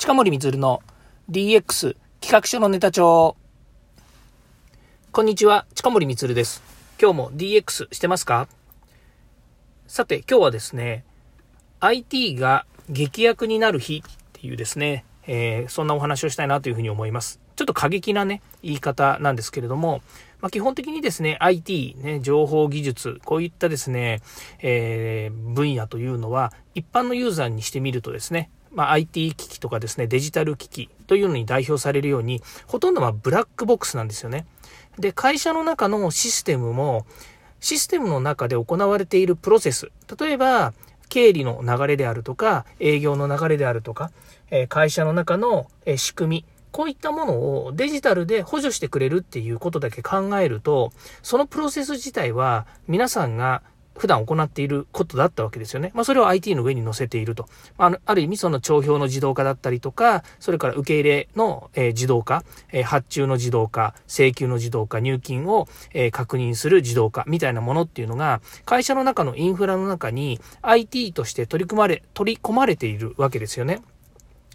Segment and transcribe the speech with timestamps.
[0.00, 0.82] 近森光の
[1.30, 3.36] DX 企画書のネタ帳。
[5.12, 6.62] こんにちは、近森光です。
[6.98, 8.48] 今日も DX してますか？
[9.86, 11.04] さて、今日はですね、
[11.80, 17.38] IT が劇薬になる日っていうですね、えー、そんなお話をしたいなというふうに思います。
[17.54, 20.00] ちょっと過激なね、言い方なんですけれども、
[20.40, 24.22] まあ、基本的にですね、IT、ね、情報技術、こういったですね、
[24.62, 34.46] えー、分野というのは、一般のユーザーにしてみるとですね、まあ、IT 機器とかですね、デジタル機器というのに代表されるように、ほとんどはブラックボックスなんですよね。
[34.98, 37.06] で、会社の中のシステムも、
[37.58, 40.72] システムの中で行われているプロセス、例えば、
[41.08, 44.12] 経理の流れであるとか、営業の流れであるとか、
[44.68, 47.32] 会社の中の仕組み、こういったもの
[47.64, 50.92] をデジタルで補助してくれるっていうことだけ考えると、
[51.22, 53.62] そのプロセス自体は皆さんが
[53.96, 55.90] 普段行っていることだったわけですよね。
[55.94, 57.46] まあ、それを IT の上に載せていると。
[57.78, 73.82] あある意味、その帳票の自動化だったりとか、それから受け入れの、えー、自動化、えー、発注の自動化、請求の自動化、入金を、えー、確認する自動化みたいなものっていうのが、会社の中のインフラの中に IT として取り組まれ、取り込まれているわけですよね。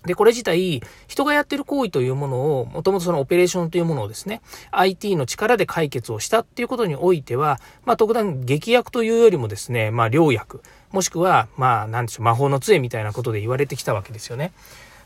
[0.06, 14.52] で、これ自体、人がやってる行為というものを、もともとそのオペレーションというものをですね、IT の力で解決をしたっていうことにおいては、まあ、特段劇薬というよりもですね、まあ、良薬、もしくは、まあ、なんでしょう、魔法の杖みたいなことで言われてきたわけですよね。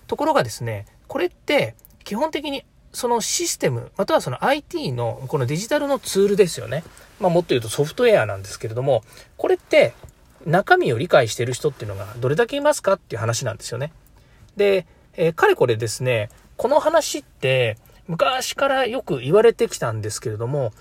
[0.08, 6.84] ところがですね、これって、基本的にそのシステム、またはその IT のこのデジタルのツールですよね。
[7.20, 9.04] まあ、もっと言うとソフトウェアなんですけれども、
[9.38, 9.94] これって
[10.46, 13.92] 中身を理解してる人っていうのがどれだけいますかっていう話なんですよね。
[14.60, 20.72] で、えー、かれこれですね、この話って昔からよく言われてきたんですけれども、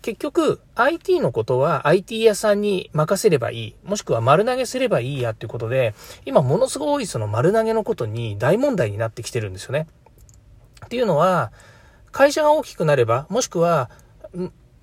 [0.00, 3.74] 結局 IT のことは IT 屋さんに任せればいい。
[3.84, 9.88] もしくは丸投げすればいいやっていうことで、今ものすごいその丸投げのことに大問題になってきてるんですよね。
[10.86, 11.52] っていうのは、
[12.12, 13.90] 会社が大きくなれば、もしくは、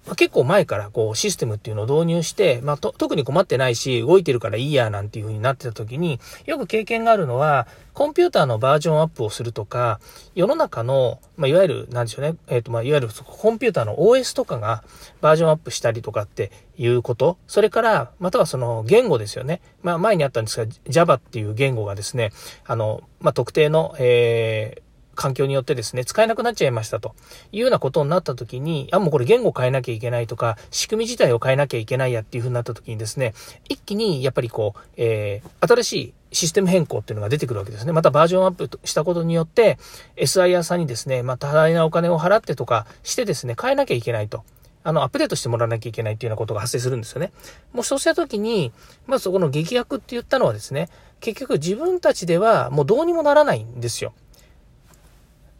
[0.05, 9.99] まあ、結構前からこうシステムっていうのを導入して、まあ、特に困ってないし、動いてるからいいやなんていう風になってた時に、よく経験があるのは、コンピューターのバージョンアップをするとか、
[10.33, 14.83] 世の中の、まあ、いわゆる、なんでしょうね、えっ、ー、と、まあ、いわゆるコンピューターの OS とかが
[15.19, 19.61] バージョンアップしたりとかっていうこと、それから、またはその言語ですよね。
[19.83, 22.31] まあ、前にあったんですが、Java っていう言語がですね、
[22.65, 24.81] あの、まあ、特定の、えー、
[25.15, 27.15] 環境によってですね、使えなくなっちゃいましたと
[27.51, 33.33] いうようなことになった時に、あ、もうこれ言語変えなきゃいけないとか、仕組み自体を変えなきゃいけないやっていう風になった時にですね、
[33.69, 37.91] 一気にやっぱりこう、えー、新しいシステム変更っていうのが出てくるわけですね。
[37.91, 39.77] またバージョンアップしたことによって、
[40.15, 44.43] SIR さんにですね、まあ、多大なお金を払ってとかしてですね、変えなきゃいけないと。
[44.83, 47.31] あの、アップデートしてもらわなきゃいけないっていうようなことが発生するんですよね。
[47.71, 48.71] もうそうした時に、
[49.05, 50.89] まずそこの劇薬って言ったのはですね、
[51.19, 54.13] 結局自分たちではもうどうにもならないんですよ。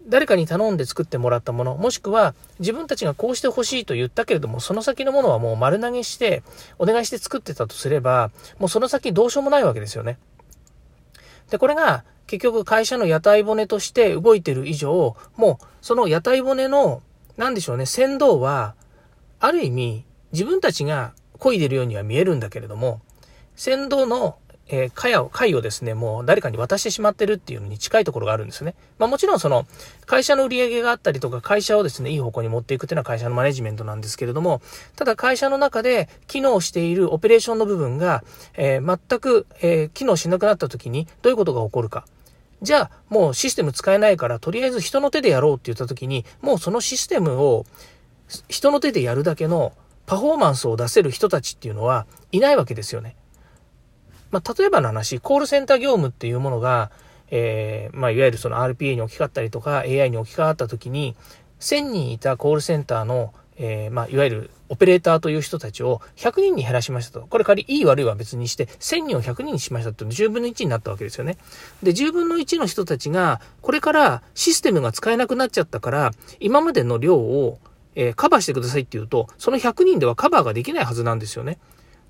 [0.08, 6.44] 誰かに頼んで作ってもらったもの、もしくは自分たちがこうしてほしいと言ったけれども、その先のものはもう丸投げして、
[6.80, 10.18] お願いして作ってたとすれば、もうその先どうしようもないわけですよね。
[11.50, 17.02] で、これが結局会社の屋台骨として動いてる以上、もうその屋台骨の、
[17.38, 18.76] なんでしょうね、先導は、
[19.40, 23.02] ある意味自分たちが漕いでるようには見えるんだけれども、
[23.56, 24.38] 先導の
[24.72, 28.74] えー、会を、会をですね、もう誰かに渡してしまってるっていうのに近いところがあるんですね。
[28.98, 29.68] まあもちろんその、
[30.06, 34.62] 会社の売り上げがあったりとか、会社をですね、いい方向に持っていくっていうのは会社のマネジメントなんですけれども、
[34.96, 38.24] ただ会社の中で機能しているオペレーションの部分が、
[38.54, 42.06] えー、全く、えー、機能しなくなった時にどういうことが起こるか。
[42.62, 47.66] じゃあ、もうシステム使えないから、とりあえず人の手でやろうって言った時に、もうそのシステムを
[48.48, 49.74] 人の手でやるだけの
[50.06, 53.16] パフォーマンスを出せる人たちっていうのはいないわけですよね。
[54.32, 56.92] まあ、例えばの話、コールセンター業務っていうものが、
[57.30, 61.16] えー、まあ、いわゆるその RPA に置き換わったりとか AI に置き換わった時に、
[61.60, 67.28] 1000人いたコールセンターの、えー、まあ、いわゆるオペレーターという人たちを100人に減らしましたと。
[67.28, 71.38] これ仮、いい悪いは別にして、1000人を100人にしましたって10分の1になったわけですよね。
[71.84, 77.60] で、10分の1の人たちが、これからシステムが使えなくなっちゃったから、今までの量を、
[77.96, 81.60] えー、カバーしてくださいって言うと、その100人ではカバーができないはずなんですよね。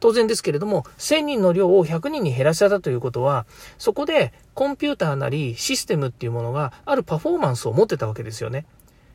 [0.01, 3.45] 当然ですけれども、1000人の量を100人に減らしたということは、
[3.77, 8.65] そこでコンピューターなりシステムっていうものがあるパフォーマンスを持ってたわけですよね。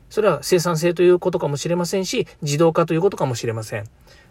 [0.09, 3.83] それは生産性ということかもしれませんし、自動化ということかもしれません。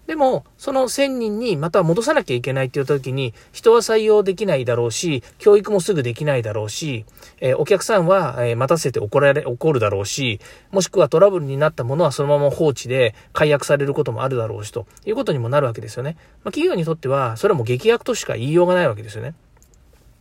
[0.06, 7.05] でも、その1000人にまた戻さなきゃいけないって言った時に、人は採用できないだろうし、教育もすぐできないだろうし、
[7.41, 16.17] えー、お客さんは、えー、待たせて怒られ、怒るだろうし、もしくはトラブルになったものはそのまま放置で解約されることもあるだろうし、ということにもなるわけですよね。
[16.44, 19.35] まあ、企業にとっては、それはもう劇薬としか言いようがないわけですよね。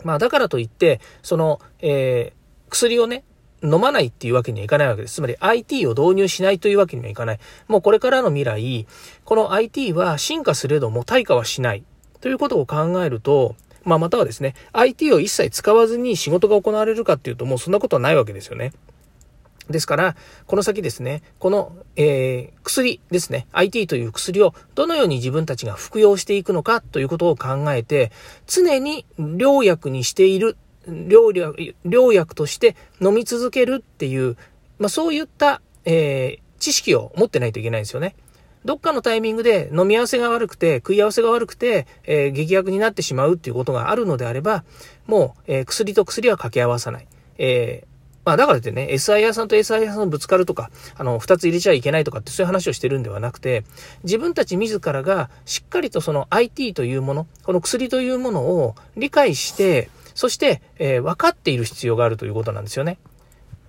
[0.04, 3.24] まあ、だからといって、その、えー薬をね、
[3.66, 5.16] 飲まないっていうわけにはいかないわけです。
[5.16, 7.40] つまり IT を導入しないというわけにはいかない。
[7.68, 8.88] もうこれからの未来、
[9.24, 11.84] この IT は進化すれども対価はしない。
[12.22, 18.74] ということを考えると、まあ、またはですね、IT を一切使わずに仕事が行われるかっていうと、もうそんなことはないわけですよね。
[19.70, 20.16] ですから、
[20.46, 28.12] この先ですね、この、えー、薬ですね、IT という薬をどのように自分たちが服用していくのかということを考えて、
[28.48, 29.06] 常に
[29.38, 30.58] 良薬にしている、
[30.88, 34.38] 良薬、良薬として飲み続けるっていう、
[34.80, 38.16] まあそういった、えー、知識を持ってないといけないんですよね。
[38.66, 44.64] どっかのタイミングで飲み合わせが悪くて、食い合わせが悪くて、えー、劇薬になってしまうっていうことがあるのであれば、
[45.06, 47.08] もう、えー、薬と薬は掛け合わさない。
[47.38, 47.88] えー、
[48.26, 53.64] まあだからってね、SIR さんと SIR さんぶつかるとか、あの、二つ入れちゃいけないとかってそういう話をしてるんではなくて、
[54.04, 62.98] 自分たち自らがしっかりとその IT というもの、この薬というものを理解して、そして、えー、分かっている必要があるということなんですよね。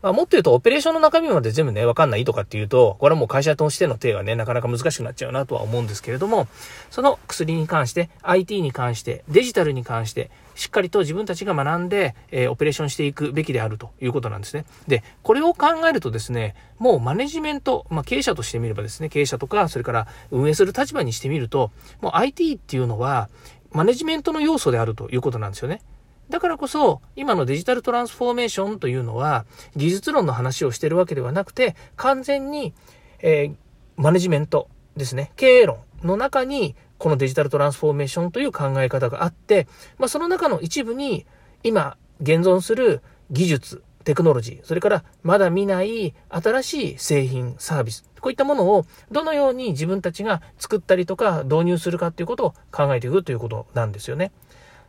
[0.02, 6.46] まあ、もっと言うと、オペレーションの中身まで全部ね、わかんないとかっていうと、これはもう会社としての手がね、なかなか難しくなっちゃうなとは思うんですけれども、
[6.90, 14.64] その薬に関して、IT に関して、デジタルに関して、しっかりと自分たちが学んで、えー、オペレーションしていくべきであるということなんですね。
[14.86, 23.28] で、これを考えるとですね、もうマネジメント、まあ、経営者としてみればですね、経営者とか、それから運営する立場にしてみると、もう IT っていうのは、
[23.72, 25.80] マネジメントの要素であるということなんですよね。
[26.28, 29.46] だからこそ、今のデジタルトランスフォーメーションというのは、
[29.76, 32.74] 技術論の話をしてるわけではなくて、完全に、
[33.20, 33.54] えー、
[33.96, 39.66] マネジメントですね、経営論の中に、このデジタルトランスフォーメーションという考え方があって、
[39.98, 41.26] まあ、その中の一部に、
[41.62, 54.30] 今、現存する技術、テクノロジー、それからまだ見ない新しい製品、サービス、こういったものをどのように自分たちが作ったりとか導入するかということを考えていくということなんですよね。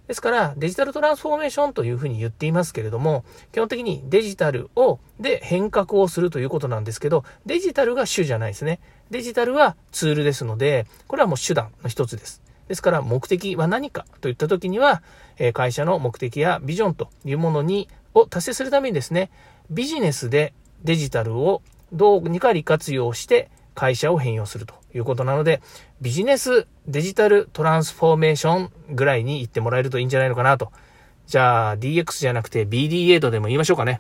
[0.07, 8.80] ですから、デジタルトランスフォーメーションというふうに言っていますけれども、基本的にデジタルを、で変革をするということなんですけど、デジタルが主じゃないですね。
[9.12, 12.42] デジタルはツールですので、これはもう手段の一つです。
[12.68, 15.01] ですから、目的は何かといったときには、
[15.54, 19.30] 会社の目的やビジョンというものに、を達成するためにですね、
[19.69, 21.62] ビジネスでデジタルを
[21.94, 25.62] どうにか利活用して会社を変容するということなので、
[26.00, 30.72] ビジネスデジタルトランスフォーメーションぐらいに言ってもらえるといいんじゃないのかなと。
[31.26, 34.00] じゃあ DX じゃなくて BDA とでも言いましょうかね。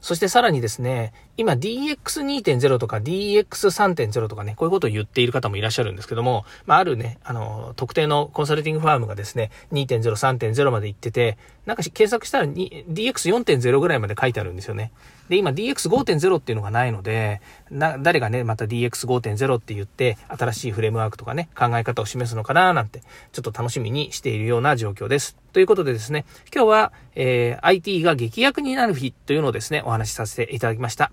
[0.00, 11.36] そしてさらにですね、今 DX2.0 とか DX3.0 とかね、こういうことを言っている方もいらっしゃるんですけども、まあ、あるね、あの、特定のコンサルティングファームがですね、2.0、3.0まで行ってて、
[11.66, 14.92] なんか検索したら DX4.0 ぐらいまで書いてあるんですよね。
[15.28, 17.40] で、今 DX5.0 っていうのがないので、
[17.70, 25.36] な、誰がね、また DX5.0 って言って、新しいフレームワークとかね、考え方を示すのかななんて、ちょっと楽しみにしているような状況です。
[25.52, 26.24] ということでですね、
[26.54, 31.10] 今日は、えー、IT が劇薬になる日というのをですね、お話しさせていただきました。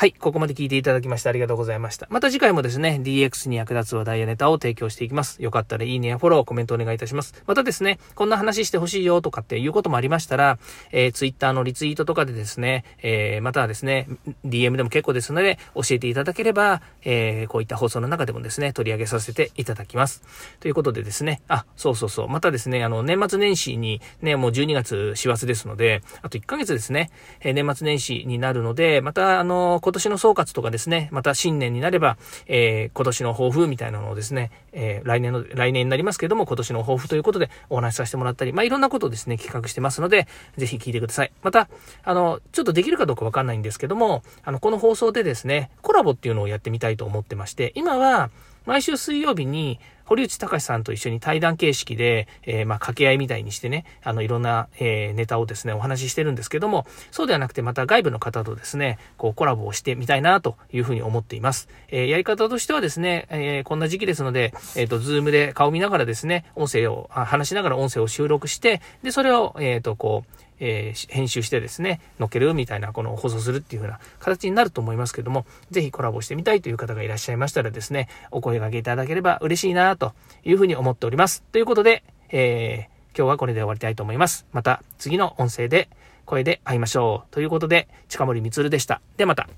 [0.00, 2.06] はい、ここまで聞いていただきましてありがとうございました。
[2.08, 5.42] また次回もですね、DX に役立つ話題やネタを提供していきます。
[5.42, 7.44] よかったらいいねやフォロー、コメントお願いいたします。
[7.46, 10.58] またですね、こんな話してほしいよとかっていうこともありましたら、
[10.90, 14.08] えー、Twitter のリツイートとかでですね、えー、またはですね、
[14.46, 20.22] DM でも結構ですので、教えていただければ、えー、こういった放送の中でもですね、取り上げさせていただきます。
[20.60, 27.10] ということでですね、あ、そうそうそう、またですね、あの、年末年始にね、もう12月師走ですので、あと1ヶ月ですね、
[27.40, 32.16] えー、年末年始になるので、また、あの、今年の総括とかですね、また新年になれば、
[32.46, 41.32] えー、今年の抱負みたいなのをですね、えー、来年の、来年になりますけれども、今年の抱負ということでお話しさせてもらったり、まあ、いろんなことをですね、企画してますので、ぜひ聞いてください。
[41.42, 41.68] また、
[42.04, 48.30] あの、ちょっとできるかどうかわかんないんですけども、あの、この放送でですね、コラボっていうのをやってみたいと思ってまして、今は、
[48.66, 61.68] 毎週水曜日に、堀内隆さんと一緒に対談形式で、えー、まあ、掛け合いみたいにしてね、あの、いろんな、えー、ネタをですね、お話ししてるんですけども、そうではなくて、また外部の方とですね、こう、コラボをしてみたいな、というふうに思っています。
[61.90, 80.12] えー、やり方としてはですね、えこんな時期ですので、えっ、と、ズームで顔見ながらですね、音声を、話しながら音声を収録して、で、それを、えっ、と、こう、えー、編集してですね、載っけるみたいな、この放送するっていう風な形になると思いますけども、ぜひコラボしてみたいという方がいらっしゃいましたらですね、お声掛けいただければ嬉しいなと
[80.44, 81.42] いう風に思っております。
[81.50, 84.46] ということで、えー、今日はこれで終わりたいと思います。
[84.52, 85.88] また次の音声で
[86.26, 87.34] 声で会いましょう。
[87.34, 89.00] ということで、近森光でした。
[89.16, 89.48] ではまた。